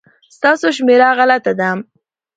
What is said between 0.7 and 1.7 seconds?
شمېره غلطه ده